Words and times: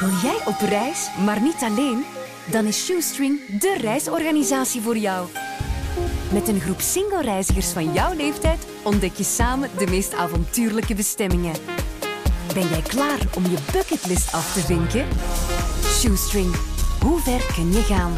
Wil 0.00 0.10
jij 0.22 0.40
op 0.46 0.58
reis, 0.60 1.10
maar 1.24 1.42
niet 1.42 1.62
alleen? 1.62 2.04
Dan 2.50 2.64
is 2.64 2.84
Shoestring 2.84 3.46
de 3.46 3.76
reisorganisatie 3.80 4.80
voor 4.80 4.96
jou. 4.96 5.28
Met 6.32 6.48
een 6.48 6.60
groep 6.60 6.80
single-reizigers 6.80 7.72
van 7.72 7.92
jouw 7.92 8.14
leeftijd 8.14 8.66
ontdek 8.82 9.14
je 9.14 9.24
samen 9.24 9.70
de 9.78 9.86
meest 9.86 10.14
avontuurlijke 10.14 10.94
bestemmingen. 10.94 11.54
Ben 12.54 12.68
jij 12.68 12.82
klaar 12.82 13.18
om 13.36 13.42
je 13.42 13.58
bucketlist 13.72 14.32
af 14.32 14.52
te 14.52 14.60
vinken? 14.60 15.06
Shoestring, 15.84 16.54
hoe 17.00 17.20
ver 17.20 17.54
kun 17.54 17.72
je 17.72 17.82
gaan? 17.82 18.12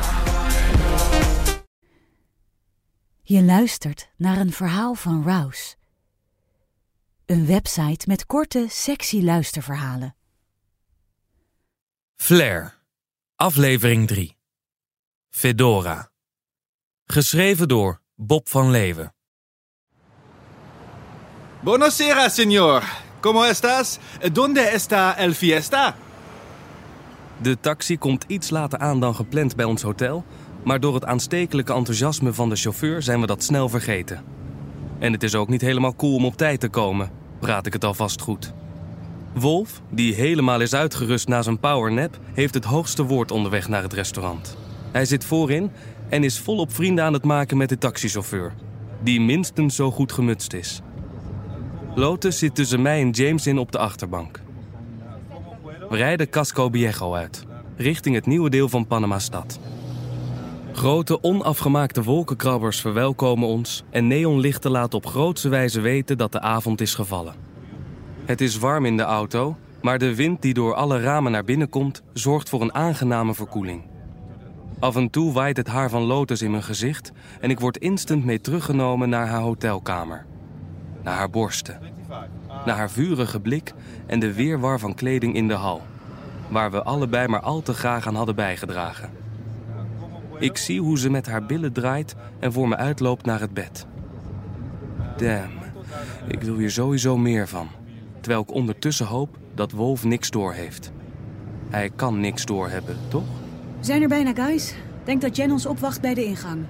Je 3.23 3.43
luistert 3.43 4.11
naar 4.17 4.37
een 4.37 4.53
verhaal 4.53 4.95
van 4.95 5.23
Rouse. 5.23 5.75
Een 7.27 7.47
website 7.47 8.05
met 8.09 8.27
korte, 8.27 8.67
sexy 8.69 9.23
luisterverhalen. 9.23 10.18
Flair, 12.21 12.75
aflevering 13.37 14.07
3. 14.07 14.37
Fedora. 15.31 16.11
Geschreven 17.05 17.69
door 17.69 18.01
Bob 18.15 18.49
van 18.49 18.71
Leeuwen. 18.71 19.15
Buonasera, 21.61 22.29
señor. 22.29 22.83
¿Cómo 23.21 23.45
estás? 23.45 23.99
¿Dónde 24.33 24.75
está 24.75 25.15
el 25.17 25.35
fiesta? 25.35 25.95
De 27.43 27.61
taxi 27.61 27.99
komt 27.99 28.25
iets 28.27 28.51
later 28.51 28.79
aan 28.79 29.01
dan 29.01 29.15
gepland 29.15 29.57
bij 29.57 29.65
ons 29.65 29.83
hotel, 29.83 30.25
maar 30.65 30.81
door 30.81 30.95
het 30.95 31.05
aanstekelijke 31.05 31.73
enthousiasme 31.73 32.33
van 32.33 32.49
de 32.49 32.57
chauffeur 32.57 33.03
zijn 33.03 33.21
we 33.21 33.27
dat 33.27 33.43
snel 33.43 33.69
vergeten. 33.69 34.25
En 34.99 35.13
het 35.13 35.23
is 35.23 35.35
ook 35.35 35.49
niet 35.49 35.61
helemaal 35.61 35.97
cool 35.97 36.15
om 36.15 36.25
op 36.25 36.37
tijd 36.37 36.61
te 36.61 36.69
komen, 36.69 37.11
praat 37.41 37.67
ik 37.67 37.73
het 37.73 37.85
alvast 37.85 38.21
goed. 38.21 38.53
Wolf, 39.41 39.81
die 39.91 40.15
helemaal 40.15 40.61
is 40.61 40.75
uitgerust 40.75 41.29
na 41.29 41.43
zijn 41.43 41.59
powernap, 41.59 42.19
heeft 42.33 42.55
het 42.55 42.65
hoogste 42.65 43.03
woord 43.03 43.31
onderweg 43.31 43.69
naar 43.69 43.83
het 43.83 43.93
restaurant. 43.93 44.57
Hij 44.93 45.05
zit 45.05 45.25
voorin 45.25 45.71
en 46.09 46.25
is 46.25 46.39
volop 46.39 46.73
vrienden 46.73 47.05
aan 47.05 47.13
het 47.13 47.25
maken 47.25 47.57
met 47.57 47.69
de 47.69 47.79
taxichauffeur, 47.79 48.53
die 49.03 49.21
minstens 49.21 49.77
zo 49.77 49.91
goed 49.91 50.13
gemutst 50.13 50.53
is. 50.53 50.81
Lotus 51.95 52.39
zit 52.39 52.55
tussen 52.55 52.83
mij 52.83 53.01
en 53.01 53.11
James 53.11 53.47
in 53.47 53.59
op 53.59 53.73
de 53.73 53.79
achterbank. 53.79 54.41
We 55.89 55.97
rijden 55.97 56.31
Casco 56.31 56.69
Viejo 56.69 57.15
uit, 57.15 57.45
richting 57.77 58.15
het 58.15 58.27
nieuwe 58.27 58.51
deel 58.51 58.69
van 58.69 58.87
Panama-stad. 58.87 59.59
Grote 60.73 61.23
onafgemaakte 61.23 62.03
wolkenkrabbers 62.03 62.81
verwelkomen 62.81 63.49
ons 63.49 63.85
en 63.91 64.07
neonlichten 64.07 64.71
laten 64.71 64.99
op 64.99 65.07
grootse 65.07 65.49
wijze 65.49 65.81
weten 65.81 66.19
dat 66.19 66.33
de 66.33 66.41
avond 66.41 66.81
is 66.81 66.95
gevallen. 66.95 67.48
Het 68.29 68.41
is 68.41 68.59
warm 68.59 68.85
in 68.85 68.97
de 68.97 69.03
auto, 69.03 69.57
maar 69.83 69.99
de 69.99 70.15
wind 70.15 70.43
die 70.43 70.55
door 70.55 70.75
alle 70.75 71.01
ramen 71.01 71.33
naar 71.33 71.45
binnen 71.45 71.69
komt, 71.69 72.03
zorgt 72.13 72.49
voor 72.49 72.61
een 72.61 72.75
aangename 72.75 73.35
verkoeling. 73.35 73.83
Af 74.79 74.97
en 74.97 75.11
toe 75.11 75.33
waait 75.33 75.57
het 75.57 75.67
haar 75.67 75.91
van 75.91 76.03
Lotus 76.03 76.43
in 76.43 76.51
mijn 76.51 76.63
gezicht 76.63 77.13
en 77.41 77.51
ik 77.51 77.61
word 77.61 77.77
instant 77.77 78.25
mee 78.25 78.41
teruggenomen 78.41 79.09
naar 79.09 79.27
haar 79.27 79.41
hotelkamer. 79.41 80.27
Naar 81.03 81.17
haar 81.17 81.31
borsten. 81.31 81.81
Naar 82.65 82.77
haar 82.77 82.91
vurige 82.91 83.41
blik 83.41 83.73
en 84.07 84.21
de 84.21 84.33
weerwar 84.33 84.79
van 84.79 84.95
kleding 84.95 85.35
in 85.35 85.49
de 85.49 85.55
hal, 85.55 85.83
waar 86.49 86.71
we 86.71 86.83
allebei 86.83 87.29
maar 87.29 87.43
al 87.43 87.63
te 87.63 87.75
graag 87.75 88.07
aan 88.07 88.15
hadden 88.15 88.35
bijgedragen. 88.35 89.11
Ik 90.39 90.57
zie 90.57 90.81
hoe 90.81 90.99
ze 90.99 91.11
met 91.11 91.27
haar 91.27 91.47
billen 91.47 91.73
draait 91.73 92.15
en 92.39 92.53
voor 92.53 92.69
me 92.69 92.77
uitloopt 92.77 93.25
naar 93.25 93.41
het 93.41 93.55
bed. 93.55 93.87
Damn, 95.17 95.53
ik 96.27 96.43
wil 96.43 96.57
hier 96.57 96.71
sowieso 96.71 97.17
meer 97.17 97.49
van. 97.49 97.78
Terwijl 98.21 98.43
ik 98.43 98.53
ondertussen 98.53 99.07
hoop 99.07 99.39
dat 99.55 99.73
Wolf 99.73 100.05
niks 100.05 100.31
door 100.31 100.53
heeft. 100.53 100.93
Hij 101.69 101.91
kan 101.91 102.21
niks 102.21 102.45
doorhebben, 102.45 102.97
toch? 103.09 103.25
We 103.79 103.85
zijn 103.85 104.03
er 104.03 104.09
bijna, 104.09 104.35
guys. 104.35 104.75
Denk 105.05 105.21
dat 105.21 105.37
Jen 105.37 105.51
ons 105.51 105.67
opwacht 105.67 106.01
bij 106.01 106.15
de 106.15 106.25
ingang. 106.25 106.67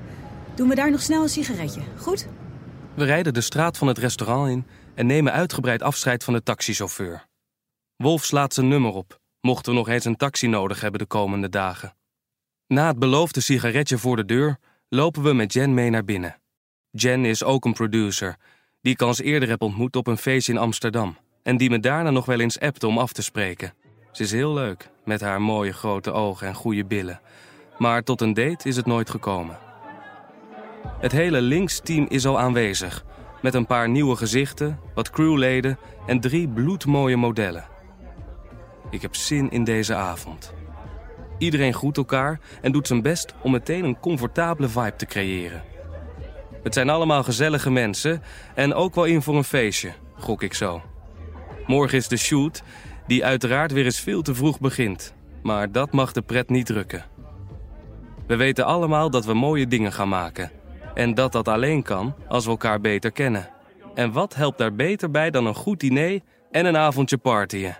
Doen 0.55 0.69
we 0.69 0.75
daar 0.75 0.91
nog 0.91 1.03
snel 1.03 1.23
een 1.23 1.29
sigaretje, 1.29 1.81
goed? 1.97 2.29
We 2.95 3.05
rijden 3.05 3.35
de 3.35 3.41
straat 3.41 3.79
van 3.79 3.89
het 3.89 3.99
restaurant 3.99 4.51
in 4.51 4.67
en 4.95 5.07
nemen 5.07 5.33
uitgebreid 5.33 5.83
afscheid 5.83 6.25
van 6.25 6.35
de 6.35 6.43
taxichauffeur. 6.43 7.27
Wolf 7.97 8.25
slaat 8.25 8.55
zijn 8.55 8.69
nummer 8.69 8.93
op, 8.93 9.21
mochten 9.41 9.73
we 9.73 9.79
nog 9.79 9.89
eens 9.89 10.05
een 10.05 10.17
taxi 10.17 10.47
nodig 10.47 10.81
hebben 10.81 11.01
de 11.01 11.07
komende 11.07 11.49
dagen. 11.49 11.95
Na 12.67 12.87
het 12.87 12.99
beloofde 12.99 13.41
sigaretje 13.41 13.99
voor 13.99 14.17
de 14.17 14.25
deur 14.25 14.59
lopen 14.89 15.23
we 15.23 15.33
met 15.33 15.53
Jen 15.53 15.75
mee 15.75 15.91
naar 15.91 16.05
binnen. 16.05 16.41
Jen 16.91 17.25
is 17.25 17.45
ook 17.45 17.65
een 17.65 17.73
producer, 17.73 18.37
die 18.81 18.93
ik 18.93 19.03
als 19.03 19.21
eerder 19.21 19.49
heb 19.49 19.63
ontmoet 19.63 19.97
op 19.97 20.07
een 20.07 20.19
feestje 20.19 20.53
in 20.53 20.59
Amsterdam 20.59 21.17
en 21.49 21.57
die 21.57 21.71
me 21.71 21.81
daarna 21.81 22.11
nog 22.11 22.25
wel 22.25 22.41
eens 22.41 22.61
appte 22.61 22.87
om 22.87 22.99
af 22.99 23.13
te 23.13 23.23
spreken. 23.23 23.73
Ze 24.13 24.23
is 24.23 24.33
heel 24.33 24.53
leuk, 24.53 24.91
met 25.05 25.21
haar 25.21 25.43
mooie 25.43 25.73
grote 25.73 26.13
ogen 26.13 26.47
en 26.47 26.55
goede 26.55 26.85
billen. 26.85 27.21
Maar 27.79 28.03
tot 28.03 28.21
een 28.21 28.35
date 28.35 28.69
is 28.69 28.77
het 28.77 28.87
nooit 28.87 29.11
gekomen. 29.11 29.59
Het 31.01 31.13
hele 31.13 31.41
Links-team 31.41 32.07
is 32.09 32.27
al 32.27 32.39
aanwezig, 32.39 33.05
met 33.43 33.55
een 33.55 33.67
paar 33.67 33.89
nieuwe 33.89 34.17
gezichten, 34.17 34.81
wat 34.95 35.11
crewleden 35.11 35.79
en 36.07 36.21
drie 36.21 36.49
bloedmooie 36.49 37.17
modellen. 37.17 37.69
Ik 38.91 39.03
heb 39.03 39.15
zin 39.15 39.51
in 39.51 39.65
deze 39.65 39.95
avond. 39.95 40.53
Iedereen 41.39 41.75
groet 41.75 41.97
elkaar 41.97 42.41
en 42.61 42.73
doet 42.73 42.87
zijn 42.87 43.03
best 43.03 43.35
om 43.43 43.51
meteen 43.51 43.85
een 43.85 44.01
comfortabele 44.01 44.69
vibe 44.69 44.97
te 44.97 45.07
creëren. 45.07 45.63
Het 46.63 46.75
zijn 46.75 46.91
allemaal 46.91 47.23
gezellige 47.23 47.71
mensen 47.71 48.23
en 48.55 48.75
ook 48.75 48.95
wel 48.95 49.05
in 49.05 49.23
voor 49.23 49.37
een 49.37 49.45
feestje, 49.45 49.93
gok 50.17 50.43
ik 50.43 50.55
zo. 50.55 50.83
Morgen 51.69 51.99
is 51.99 52.09
de 52.09 52.17
shoot, 52.17 52.63
die 53.07 53.25
uiteraard 53.25 53.73
weer 53.73 53.85
eens 53.85 54.01
veel 54.01 54.23
te 54.23 54.35
vroeg 54.35 54.61
begint. 54.61 55.15
Maar 55.43 55.73
dat 55.73 55.93
mag 55.93 56.13
de 56.13 56.23
pret 56.23 56.49
niet 56.51 56.67
drukken. 56.67 57.05
We 58.27 58.37
weten 58.37 58.65
allemaal 58.65 59.11
dat 59.11 59.25
we 59.25 59.35
mooie 59.35 59.67
dingen 59.67 59.93
gaan 59.93 60.09
maken. 60.09 60.51
En 60.95 61.15
dat 61.15 61.33
dat 61.33 61.49
alleen 61.49 61.83
kan 61.83 62.15
als 62.29 62.45
we 62.45 62.51
elkaar 62.51 62.81
beter 62.81 63.13
kennen. 63.13 63.49
En 63.95 64.13
wat 64.13 64.35
helpt 64.35 64.59
daar 64.59 64.75
beter 64.75 65.11
bij 65.11 65.31
dan 65.31 65.47
een 65.47 65.55
goed 65.55 65.81
diner 65.81 66.21
en 66.51 66.67
een 66.67 66.77
avondje 66.77 67.19
partyen? 67.19 67.79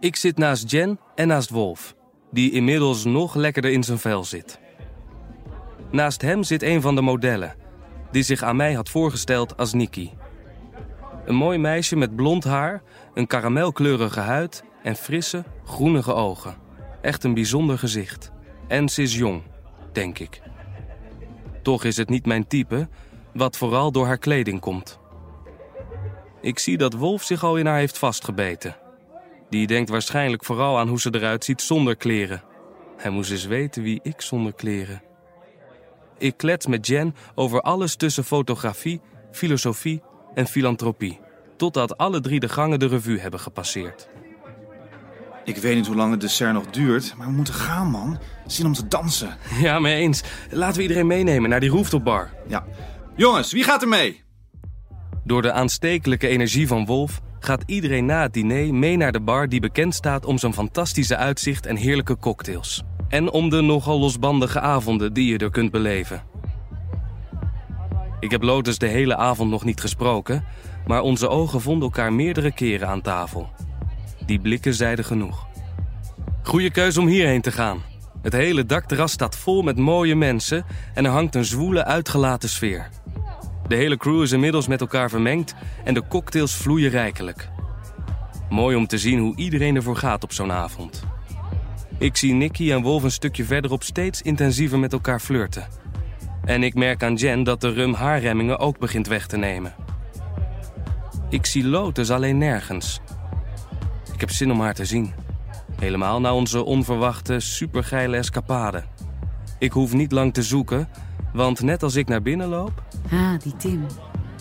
Ik 0.00 0.16
zit 0.16 0.38
naast 0.38 0.70
Jen 0.70 0.98
en 1.14 1.28
naast 1.28 1.50
Wolf, 1.50 1.94
die 2.30 2.52
inmiddels 2.52 3.04
nog 3.04 3.34
lekkerder 3.34 3.70
in 3.70 3.84
zijn 3.84 3.98
vel 3.98 4.24
zit. 4.24 4.60
Naast 5.90 6.22
hem 6.22 6.42
zit 6.42 6.62
een 6.62 6.80
van 6.80 6.94
de 6.94 7.00
modellen, 7.02 7.54
die 8.10 8.22
zich 8.22 8.42
aan 8.42 8.56
mij 8.56 8.72
had 8.72 8.88
voorgesteld 8.88 9.56
als 9.56 9.72
Nikki. 9.72 10.12
Een 11.26 11.34
mooi 11.34 11.58
meisje 11.58 11.96
met 11.96 12.16
blond 12.16 12.44
haar, 12.44 12.82
een 13.14 13.26
karamelkleurige 13.26 14.20
huid 14.20 14.64
en 14.82 14.96
frisse, 14.96 15.44
groenige 15.64 16.14
ogen. 16.14 16.56
Echt 17.02 17.24
een 17.24 17.34
bijzonder 17.34 17.78
gezicht. 17.78 18.32
En 18.68 18.88
ze 18.88 19.02
is 19.02 19.16
jong, 19.16 19.42
denk 19.92 20.18
ik. 20.18 20.40
Toch 21.62 21.84
is 21.84 21.96
het 21.96 22.08
niet 22.08 22.26
mijn 22.26 22.46
type, 22.46 22.88
wat 23.34 23.56
vooral 23.56 23.92
door 23.92 24.06
haar 24.06 24.18
kleding 24.18 24.60
komt. 24.60 24.98
Ik 26.40 26.58
zie 26.58 26.76
dat 26.76 26.92
Wolf 26.92 27.22
zich 27.22 27.44
al 27.44 27.56
in 27.56 27.66
haar 27.66 27.78
heeft 27.78 27.98
vastgebeten. 27.98 28.76
Die 29.50 29.66
denkt 29.66 29.90
waarschijnlijk 29.90 30.44
vooral 30.44 30.78
aan 30.78 30.88
hoe 30.88 31.00
ze 31.00 31.14
eruit 31.14 31.44
ziet 31.44 31.62
zonder 31.62 31.96
kleren. 31.96 32.42
Hij 32.96 33.10
moest 33.10 33.30
eens 33.30 33.46
weten 33.46 33.82
wie 33.82 34.00
ik 34.02 34.20
zonder 34.20 34.52
kleren. 34.52 35.02
Ik 36.18 36.36
klets 36.36 36.66
met 36.66 36.86
Jen 36.86 37.14
over 37.34 37.60
alles 37.60 37.96
tussen 37.96 38.24
fotografie, 38.24 39.00
filosofie 39.30 40.02
en 40.36 40.46
filantropie. 40.46 41.20
Totdat 41.56 41.98
alle 41.98 42.20
drie 42.20 42.40
de 42.40 42.48
gangen 42.48 42.78
de 42.78 42.86
revue 42.86 43.18
hebben 43.18 43.40
gepasseerd. 43.40 44.08
Ik 45.44 45.56
weet 45.56 45.74
niet 45.74 45.86
hoe 45.86 45.96
lang 45.96 46.10
het 46.10 46.20
dessert 46.20 46.52
nog 46.52 46.66
duurt, 46.66 47.14
maar 47.16 47.26
we 47.26 47.32
moeten 47.32 47.54
gaan, 47.54 47.90
man. 47.90 48.18
Zin 48.46 48.66
om 48.66 48.72
te 48.72 48.88
dansen. 48.88 49.36
Ja, 49.60 49.78
mee 49.78 49.96
eens. 49.96 50.22
Laten 50.50 50.76
we 50.76 50.82
iedereen 50.82 51.06
meenemen 51.06 51.50
naar 51.50 51.60
die 51.60 51.70
rooftopbar. 51.70 52.30
Ja. 52.48 52.66
Jongens, 53.16 53.52
wie 53.52 53.64
gaat 53.64 53.82
er 53.82 53.88
mee? 53.88 54.22
Door 55.24 55.42
de 55.42 55.52
aanstekelijke 55.52 56.28
energie 56.28 56.66
van 56.66 56.86
Wolf 56.86 57.20
gaat 57.40 57.62
iedereen 57.66 58.06
na 58.06 58.22
het 58.22 58.32
diner 58.32 58.74
mee 58.74 58.96
naar 58.96 59.12
de 59.12 59.20
bar 59.20 59.48
die 59.48 59.60
bekend 59.60 59.94
staat 59.94 60.24
om 60.24 60.38
zijn 60.38 60.54
fantastische 60.54 61.16
uitzicht 61.16 61.66
en 61.66 61.76
heerlijke 61.76 62.18
cocktails. 62.18 62.82
En 63.08 63.30
om 63.30 63.50
de 63.50 63.60
nogal 63.60 63.98
losbandige 63.98 64.60
avonden 64.60 65.12
die 65.12 65.32
je 65.32 65.38
er 65.38 65.50
kunt 65.50 65.70
beleven. 65.70 66.22
Ik 68.26 68.32
heb 68.32 68.42
Lotus 68.42 68.78
de 68.78 68.86
hele 68.86 69.16
avond 69.16 69.50
nog 69.50 69.64
niet 69.64 69.80
gesproken, 69.80 70.44
maar 70.86 71.00
onze 71.00 71.28
ogen 71.28 71.60
vonden 71.60 71.82
elkaar 71.82 72.12
meerdere 72.12 72.52
keren 72.52 72.88
aan 72.88 73.00
tafel. 73.00 73.50
Die 74.24 74.40
blikken 74.40 74.74
zeiden 74.74 75.04
genoeg. 75.04 75.46
Goeie 76.42 76.70
keuze 76.70 77.00
om 77.00 77.06
hierheen 77.06 77.40
te 77.40 77.52
gaan. 77.52 77.82
Het 78.22 78.32
hele 78.32 78.66
dakterras 78.66 79.12
staat 79.12 79.36
vol 79.36 79.62
met 79.62 79.78
mooie 79.78 80.16
mensen 80.16 80.64
en 80.94 81.04
er 81.04 81.10
hangt 81.10 81.34
een 81.34 81.44
zwoele, 81.44 81.84
uitgelaten 81.84 82.48
sfeer. 82.48 82.88
De 83.68 83.74
hele 83.74 83.96
crew 83.96 84.22
is 84.22 84.32
inmiddels 84.32 84.66
met 84.66 84.80
elkaar 84.80 85.10
vermengd 85.10 85.54
en 85.84 85.94
de 85.94 86.06
cocktails 86.08 86.54
vloeien 86.54 86.90
rijkelijk. 86.90 87.48
Mooi 88.50 88.76
om 88.76 88.86
te 88.86 88.98
zien 88.98 89.18
hoe 89.18 89.36
iedereen 89.36 89.76
ervoor 89.76 89.96
gaat 89.96 90.22
op 90.22 90.32
zo'n 90.32 90.52
avond. 90.52 91.04
Ik 91.98 92.16
zie 92.16 92.32
Nicky 92.32 92.72
en 92.72 92.82
Wolf 92.82 93.02
een 93.02 93.10
stukje 93.10 93.44
verderop 93.44 93.82
steeds 93.82 94.22
intensiever 94.22 94.78
met 94.78 94.92
elkaar 94.92 95.20
flirten. 95.20 95.66
En 96.46 96.62
ik 96.62 96.74
merk 96.74 97.02
aan 97.02 97.14
Jen 97.14 97.42
dat 97.42 97.60
de 97.60 97.72
rum 97.72 97.94
haar 97.94 98.20
remmingen 98.20 98.58
ook 98.58 98.78
begint 98.78 99.06
weg 99.06 99.26
te 99.26 99.36
nemen. 99.36 99.74
Ik 101.28 101.46
zie 101.46 101.64
Lotus 101.64 102.10
alleen 102.10 102.38
nergens. 102.38 103.00
Ik 104.12 104.20
heb 104.20 104.30
zin 104.30 104.50
om 104.50 104.60
haar 104.60 104.74
te 104.74 104.84
zien. 104.84 105.12
Helemaal 105.80 106.20
na 106.20 106.34
onze 106.34 106.64
onverwachte, 106.64 107.40
supergeile 107.40 108.16
escapade. 108.16 108.84
Ik 109.58 109.72
hoef 109.72 109.92
niet 109.92 110.12
lang 110.12 110.34
te 110.34 110.42
zoeken, 110.42 110.88
want 111.32 111.60
net 111.60 111.82
als 111.82 111.94
ik 111.94 112.08
naar 112.08 112.22
binnen 112.22 112.48
loop... 112.48 112.82
Ah, 113.12 113.38
die 113.42 113.56
Tim. 113.56 113.86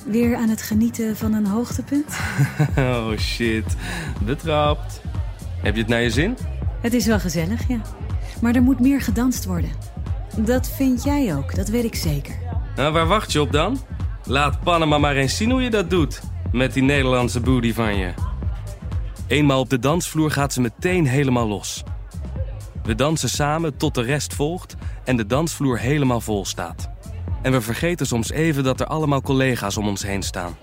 Weer 0.05 0.35
aan 0.35 0.49
het 0.49 0.61
genieten 0.61 1.15
van 1.17 1.33
een 1.33 1.45
hoogtepunt? 1.47 2.17
Oh 2.77 3.17
shit, 3.17 3.75
betrapt. 4.25 5.01
Heb 5.61 5.75
je 5.75 5.81
het 5.81 5.89
naar 5.89 6.01
je 6.01 6.09
zin? 6.09 6.37
Het 6.81 6.93
is 6.93 7.05
wel 7.05 7.19
gezellig, 7.19 7.67
ja. 7.67 7.81
Maar 8.41 8.55
er 8.55 8.61
moet 8.61 8.79
meer 8.79 9.01
gedanst 9.01 9.45
worden. 9.45 9.69
Dat 10.37 10.69
vind 10.69 11.03
jij 11.03 11.35
ook, 11.35 11.55
dat 11.55 11.67
weet 11.67 11.83
ik 11.83 11.95
zeker. 11.95 12.35
Nou, 12.75 12.93
waar 12.93 13.07
wacht 13.07 13.31
je 13.31 13.41
op 13.41 13.51
dan? 13.51 13.79
Laat 14.25 14.59
Panama 14.63 14.97
maar 14.97 15.15
eens 15.15 15.37
zien 15.37 15.51
hoe 15.51 15.61
je 15.61 15.69
dat 15.69 15.89
doet. 15.89 16.21
Met 16.51 16.73
die 16.73 16.83
Nederlandse 16.83 17.39
booty 17.39 17.73
van 17.73 17.97
je. 17.97 18.13
Eenmaal 19.27 19.59
op 19.59 19.69
de 19.69 19.79
dansvloer 19.79 20.31
gaat 20.31 20.53
ze 20.53 20.61
meteen 20.61 21.07
helemaal 21.07 21.47
los. 21.47 21.83
We 22.83 22.95
dansen 22.95 23.29
samen 23.29 23.77
tot 23.77 23.95
de 23.95 24.01
rest 24.01 24.33
volgt 24.33 24.75
en 25.03 25.17
de 25.17 25.25
dansvloer 25.25 25.79
helemaal 25.79 26.21
vol 26.21 26.45
staat. 26.45 26.89
En 27.41 27.51
we 27.51 27.61
vergeten 27.61 28.07
soms 28.07 28.31
even 28.31 28.63
dat 28.63 28.79
er 28.79 28.87
allemaal 28.87 29.21
collega's 29.21 29.77
om 29.77 29.87
ons 29.87 30.03
heen 30.03 30.23
staan. 30.23 30.57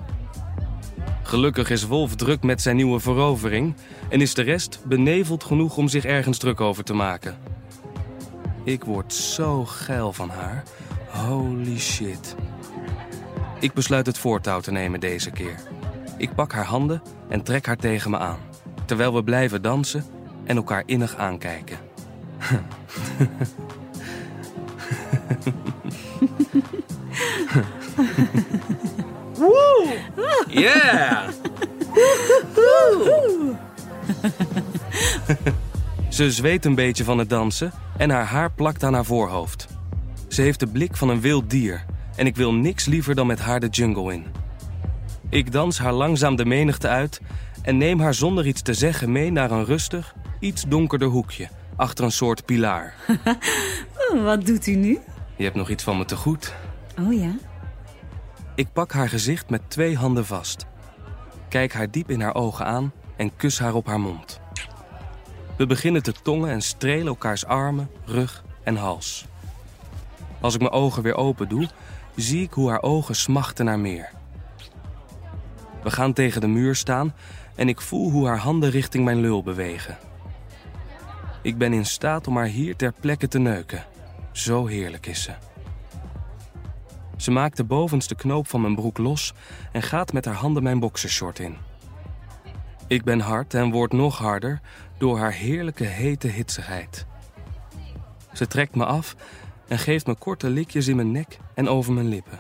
Gelukkig 1.23 1.71
is 1.71 1.87
Wolf 1.87 2.15
druk 2.15 2.43
met 2.43 2.63
zijn 2.63 2.77
nieuwe 2.77 3.01
verovering 3.01 3.75
en 4.09 4.21
is 4.21 4.35
de 4.35 4.43
rest 4.43 4.81
beneveld 4.85 5.45
genoeg 5.45 5.77
om 5.77 5.89
zich 5.89 6.05
ergens 6.05 6.39
druk 6.39 6.61
over 6.61 6.85
te 6.85 6.95
maken. 6.95 7.37
Ik 8.65 8.85
word 8.85 9.13
zo 9.15 9.65
geil 9.65 10.13
van 10.13 10.29
haar. 10.29 10.63
Holy 11.09 11.79
shit. 11.79 12.35
Ik 13.61 13.73
besluit 13.73 14.07
het 14.07 14.19
voortouw 14.19 14.61
te 14.61 14.73
nemen 14.73 15.01
deze 15.01 15.31
keer. 15.31 15.61
Ik 16.17 16.35
pak 16.35 16.53
haar 16.53 16.65
handen 16.65 17.03
en 17.29 17.43
trek 17.43 17.67
haar 17.67 17.77
tegen 17.77 18.11
me 18.11 18.19
aan, 18.19 18.39
terwijl 18.85 19.15
we 19.15 19.25
blijven 19.25 19.63
dansen 19.63 20.05
en 20.45 20.57
elkaar 20.57 20.83
innig 20.87 21.17
aankijken. 21.17 21.79
Woo! 29.35 29.87
Yeah! 30.49 31.29
Ze 36.13 36.31
zweet 36.31 36.65
een 36.65 36.75
beetje 36.75 37.05
van 37.05 37.19
het 37.19 37.29
dansen 37.29 37.73
en 37.97 38.11
haar 38.11 38.25
haar 38.25 38.53
plakt 38.53 38.85
aan 38.85 38.95
haar 38.95 39.05
voorhoofd. 39.05 39.69
Ze 40.29 40.43
heeft 40.43 40.61
de 40.61 40.67
blik 40.67 40.97
van 40.97 41.09
een 41.09 41.21
wild 41.21 41.51
dier 41.51 41.85
en 42.17 42.27
ik 42.27 42.37
wil 42.37 42.55
niks 42.55 42.85
liever 42.85 43.15
dan 43.15 43.27
met 43.27 43.41
haar 43.41 43.61
de 43.61 43.69
jungle 43.69 44.13
in. 44.13 44.25
Ik 45.29 45.53
dans 45.53 45.79
haar 45.79 45.93
langzaam 45.93 46.37
de 46.37 46.45
menigte 46.45 46.89
uit 46.89 47.21
en 47.63 47.77
neem 47.77 48.01
haar 48.01 48.15
zonder 48.15 48.47
iets 48.47 48.63
te 48.63 48.75
zeggen 48.75 49.13
mee 49.13 49.33
naar 49.33 49.51
een 49.51 49.65
rustig, 49.65 50.15
iets 50.41 50.65
donkerder 50.69 51.09
hoekje 51.09 51.49
achter 51.77 52.05
een 52.05 52.13
soort 52.13 52.45
pilaar. 52.45 52.95
Wat 54.25 54.47
doet 54.47 54.67
u 54.67 54.75
nu? 54.75 54.99
Je 55.37 55.45
hebt 55.45 55.57
nog 55.57 55.71
iets 55.71 55.85
van 55.85 55.99
me 55.99 56.05
te 56.05 56.17
goed. 56.17 56.55
Oh 57.01 57.13
ja? 57.13 57.35
Ik 58.55 58.73
pak 58.73 58.93
haar 58.93 59.09
gezicht 59.09 59.51
met 59.51 59.63
twee 59.69 59.97
handen 59.97 60.27
vast. 60.27 60.67
Kijk 61.49 61.73
haar 61.73 61.91
diep 61.91 62.11
in 62.11 62.21
haar 62.21 62.35
ogen 62.35 62.67
aan 62.67 62.93
en 63.17 63.37
kus 63.37 63.59
haar 63.59 63.75
op 63.75 63.87
haar 63.87 64.01
mond. 64.01 64.42
We 65.63 65.69
beginnen 65.69 66.03
te 66.03 66.13
tongen 66.23 66.51
en 66.51 66.63
strelen 66.63 67.07
elkaars 67.07 67.45
armen, 67.45 67.91
rug 68.05 68.45
en 68.63 68.77
hals. 68.77 69.27
Als 70.41 70.55
ik 70.55 70.61
mijn 70.61 70.73
ogen 70.73 71.03
weer 71.03 71.15
open 71.15 71.49
doe, 71.49 71.69
zie 72.17 72.43
ik 72.43 72.53
hoe 72.53 72.71
haar 72.71 72.83
ogen 72.83 73.15
smachten 73.15 73.65
naar 73.65 73.79
meer. 73.79 74.11
We 75.83 75.91
gaan 75.91 76.13
tegen 76.13 76.41
de 76.41 76.47
muur 76.47 76.75
staan 76.75 77.15
en 77.55 77.69
ik 77.69 77.81
voel 77.81 78.11
hoe 78.11 78.27
haar 78.27 78.39
handen 78.39 78.71
richting 78.71 79.05
mijn 79.05 79.21
lul 79.21 79.43
bewegen. 79.43 79.99
Ik 81.43 81.59
ben 81.59 81.73
in 81.73 81.87
staat 81.87 82.27
om 82.27 82.37
haar 82.37 82.47
hier 82.47 82.77
ter 82.77 82.93
plekke 83.01 83.29
te 83.29 83.39
neuken. 83.39 83.85
Zo 84.33 84.67
heerlijk 84.67 85.07
is 85.07 85.23
ze. 85.23 85.33
Ze 87.17 87.31
maakt 87.31 87.57
de 87.57 87.65
bovenste 87.65 88.15
knoop 88.15 88.49
van 88.49 88.61
mijn 88.61 88.75
broek 88.75 88.99
los 88.99 89.35
en 89.73 89.83
gaat 89.83 90.13
met 90.13 90.25
haar 90.25 90.35
handen 90.35 90.63
mijn 90.63 90.81
boxershort 90.81 91.39
in. 91.39 91.57
Ik 92.87 93.05
ben 93.05 93.21
hard 93.21 93.55
en 93.55 93.71
word 93.71 93.93
nog 93.93 94.19
harder 94.19 94.61
door 94.99 95.19
haar 95.19 95.33
heerlijke 95.33 95.85
hete 95.85 96.29
hitsigheid. 96.29 97.07
Ze 98.33 98.47
trekt 98.47 98.75
me 98.75 98.85
af 98.85 99.17
en 99.69 99.79
geeft 99.79 100.07
me 100.07 100.15
korte 100.15 100.51
likjes 100.51 100.89
in 100.89 100.97
mijn 100.97 101.11
nek 101.11 101.39
en 101.55 101.69
over 101.69 101.93
mijn 101.93 102.09
lippen. 102.09 102.39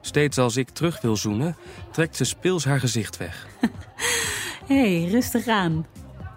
Steeds 0.00 0.38
als 0.38 0.56
ik 0.56 0.68
terug 0.70 1.00
wil 1.00 1.16
zoenen, 1.16 1.56
trekt 1.90 2.16
ze 2.16 2.24
speels 2.24 2.64
haar 2.64 2.80
gezicht 2.80 3.16
weg. 3.16 3.46
Hé, 4.66 4.76
hey, 4.80 5.04
rustig 5.10 5.46
aan. 5.46 5.86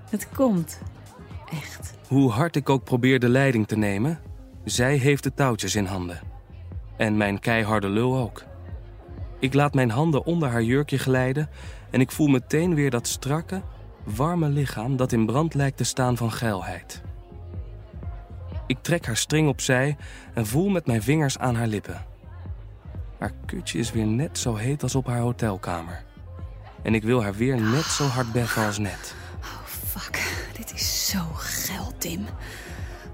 Het 0.10 0.30
komt. 0.30 0.82
Echt. 1.52 1.94
Hoe 2.08 2.32
hard 2.32 2.56
ik 2.56 2.70
ook 2.70 2.84
probeer 2.84 3.20
de 3.20 3.30
leiding 3.30 3.68
te 3.68 3.78
nemen, 3.78 4.20
zij 4.64 4.96
heeft 4.96 5.24
de 5.24 5.34
touwtjes 5.34 5.76
in 5.76 5.86
handen. 5.86 6.20
En 6.98 7.18
mijn 7.18 7.40
keiharde 7.40 7.90
lul 7.90 8.18
ook. 8.18 8.44
Ik 9.40 9.54
laat 9.54 9.74
mijn 9.74 9.90
handen 9.90 10.26
onder 10.26 10.50
haar 10.50 10.64
jurkje 10.64 10.98
glijden 10.98 11.50
en 11.90 12.02
ik 12.02 12.12
voel 12.12 12.28
meteen 12.28 12.76
weer 12.76 12.90
dat 12.90 13.08
strakke, 13.08 13.62
warme 14.04 14.50
lichaam 14.50 14.98
dat 14.98 15.12
in 15.12 15.26
brand 15.26 15.54
lijkt 15.54 15.78
te 15.78 15.84
staan 15.84 16.18
van 16.18 16.32
geilheid. 16.32 17.02
Ik 18.68 18.78
trek 18.82 19.06
haar 19.06 19.18
string 19.18 19.48
opzij 19.48 19.98
en 20.34 20.46
voel 20.46 20.70
met 20.70 20.88
mijn 20.88 21.04
vingers 21.04 21.38
aan 21.38 21.56
haar 21.56 21.68
lippen. 21.68 22.06
Haar 23.20 23.34
kutje 23.46 23.80
is 23.80 23.92
weer 23.92 24.08
net 24.08 24.38
zo 24.38 24.56
heet 24.56 24.84
als 24.84 24.96
op 24.96 25.08
haar 25.08 25.20
hotelkamer. 25.20 26.04
En 26.82 26.94
ik 26.94 27.04
wil 27.04 27.24
haar 27.24 27.34
weer 27.36 27.62
net 27.62 27.84
zo 27.84 28.04
hard 28.04 28.32
beffen 28.32 28.66
als 28.66 28.78
net. 28.78 29.16
Oh, 29.40 29.66
fuck. 29.66 30.48
Dit 30.58 30.74
is 30.74 31.10
zo 31.10 31.20
geil, 31.34 31.92
Tim. 31.98 32.26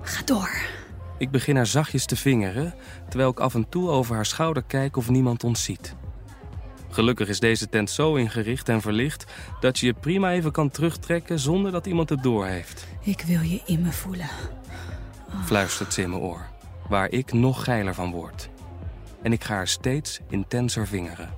Ga 0.02 0.24
door. 0.24 0.50
Ik 1.18 1.32
begin 1.32 1.56
haar 1.56 1.66
zachtjes 1.66 2.06
te 2.06 2.16
vingeren, 2.16 2.74
terwijl 3.10 3.30
ik 3.30 3.40
af 3.40 3.54
en 3.54 3.70
toe 3.70 3.90
over 3.90 4.16
haar 4.16 4.26
schouder 4.26 4.64
kijk 4.64 4.98
of 4.98 5.10
niemand 5.10 5.44
ons 5.44 5.64
ziet. 5.64 5.96
Gelukkig 6.96 7.28
is 7.28 7.40
deze 7.40 7.70
tent 7.70 7.90
zo 7.90 8.16
ingericht 8.16 8.70
en 8.70 8.82
verlicht 8.82 9.26
dat 9.60 9.80
je 9.80 9.86
je 9.86 9.94
prima 9.94 10.32
even 10.32 10.52
kan 10.52 10.70
terugtrekken 10.70 11.40
zonder 11.40 11.72
dat 11.72 11.86
iemand 11.86 12.10
het 12.10 12.24
doorheeft. 12.24 12.88
Ik 13.02 13.22
wil 13.22 13.42
je 13.42 13.62
in 13.66 13.82
me 13.82 13.92
voelen. 13.92 14.30
Fluistert 15.46 15.94
ze 15.94 16.02
in 16.02 16.10
mijn 16.10 16.22
oor, 16.22 16.48
waar 16.90 17.12
ik 17.12 17.34
nog 17.34 17.64
geiler 17.64 17.94
van 17.94 18.12
word. 18.12 18.50
En 19.22 19.34
ik 19.34 19.44
ga 19.44 19.54
haar 19.54 19.68
steeds 19.68 20.20
intenser 20.30 20.88
vingeren. 20.88 21.30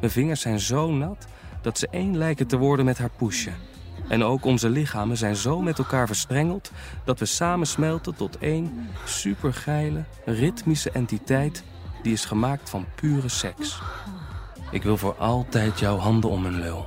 Mijn 0.00 0.12
vingers 0.12 0.40
zijn 0.40 0.60
zo 0.60 0.92
nat 0.92 1.26
dat 1.62 1.78
ze 1.78 1.88
één 1.90 2.16
lijken 2.16 2.46
te 2.46 2.56
worden 2.56 2.84
met 2.84 2.98
haar 2.98 3.10
poesje. 3.16 3.50
En 4.08 4.22
ook 4.22 4.44
onze 4.44 4.68
lichamen 4.68 5.16
zijn 5.16 5.36
zo 5.36 5.60
met 5.60 5.78
elkaar 5.78 6.06
verstrengeld 6.06 6.70
dat 7.04 7.18
we 7.18 7.24
samen 7.24 7.66
smelten 7.66 8.14
tot 8.14 8.38
één 8.38 8.88
supergeile, 9.04 10.04
ritmische 10.24 10.90
entiteit 10.90 11.64
die 12.04 12.12
is 12.12 12.24
gemaakt 12.24 12.70
van 12.70 12.86
pure 12.94 13.28
seks. 13.28 13.80
Ik 14.74 14.82
wil 14.82 14.96
voor 14.96 15.14
altijd 15.14 15.78
jouw 15.78 15.96
handen 15.96 16.30
om 16.30 16.42
mijn 16.42 16.60
lul. 16.60 16.86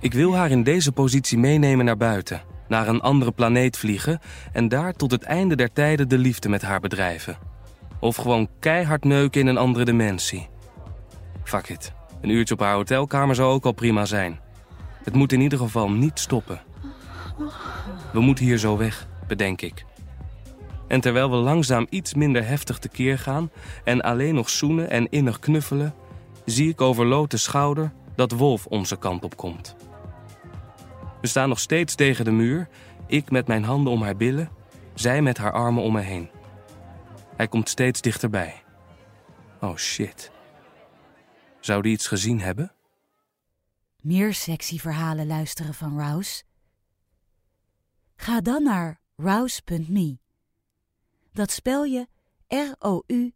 Ik 0.00 0.12
wil 0.12 0.36
haar 0.36 0.50
in 0.50 0.62
deze 0.62 0.92
positie 0.92 1.38
meenemen 1.38 1.84
naar 1.84 1.96
buiten, 1.96 2.42
naar 2.68 2.88
een 2.88 3.00
andere 3.00 3.32
planeet 3.32 3.76
vliegen 3.76 4.20
en 4.52 4.68
daar 4.68 4.92
tot 4.92 5.10
het 5.10 5.22
einde 5.22 5.56
der 5.56 5.72
tijden 5.72 6.08
de 6.08 6.18
liefde 6.18 6.48
met 6.48 6.62
haar 6.62 6.80
bedrijven. 6.80 7.38
Of 8.00 8.16
gewoon 8.16 8.48
keihard 8.58 9.04
neuken 9.04 9.40
in 9.40 9.46
een 9.46 9.56
andere 9.56 9.84
dimensie. 9.84 10.48
Fuck 11.44 11.68
it. 11.68 11.92
Een 12.20 12.30
uurtje 12.30 12.54
op 12.54 12.60
haar 12.60 12.74
hotelkamer 12.74 13.34
zou 13.34 13.52
ook 13.52 13.64
al 13.64 13.72
prima 13.72 14.04
zijn. 14.04 14.40
Het 15.04 15.14
moet 15.14 15.32
in 15.32 15.40
ieder 15.40 15.58
geval 15.58 15.90
niet 15.90 16.18
stoppen. 16.18 16.60
We 18.12 18.20
moeten 18.20 18.44
hier 18.44 18.58
zo 18.58 18.76
weg, 18.76 19.06
bedenk 19.26 19.62
ik. 19.62 19.84
En 20.88 21.00
terwijl 21.00 21.30
we 21.30 21.36
langzaam 21.36 21.86
iets 21.90 22.14
minder 22.14 22.46
heftig 22.46 22.78
tekeer 22.78 23.18
gaan 23.18 23.50
en 23.84 24.00
alleen 24.00 24.34
nog 24.34 24.50
zoenen 24.50 24.90
en 24.90 25.10
innig 25.10 25.38
knuffelen, 25.38 25.94
zie 26.44 26.68
ik 26.68 26.80
over 26.80 27.06
Lotes 27.06 27.42
schouder 27.42 27.92
dat 28.16 28.32
Wolf 28.32 28.66
onze 28.66 28.96
kant 28.96 29.24
op 29.24 29.36
komt. 29.36 29.76
We 31.20 31.26
staan 31.26 31.48
nog 31.48 31.60
steeds 31.60 31.94
tegen 31.94 32.24
de 32.24 32.30
muur, 32.30 32.68
ik 33.06 33.30
met 33.30 33.46
mijn 33.46 33.64
handen 33.64 33.92
om 33.92 34.02
haar 34.02 34.16
billen, 34.16 34.50
zij 34.94 35.22
met 35.22 35.38
haar 35.38 35.52
armen 35.52 35.82
om 35.82 35.92
me 35.92 36.00
heen. 36.00 36.30
Hij 37.36 37.48
komt 37.48 37.68
steeds 37.68 38.00
dichterbij. 38.00 38.62
Oh 39.60 39.76
shit. 39.76 40.30
Zou 41.60 41.82
die 41.82 41.92
iets 41.92 42.06
gezien 42.06 42.40
hebben? 42.40 42.72
Meer 44.00 44.34
sexy 44.34 44.78
verhalen 44.78 45.26
luisteren 45.26 45.74
van 45.74 45.98
Rouse? 45.98 46.42
Ga 48.16 48.40
dan 48.40 48.62
naar 48.62 49.00
rouse.me. 49.16 50.18
Dat 51.32 51.50
spel 51.50 51.84
je 51.84 52.06
R-O-U-Z-E.me. 52.48 53.34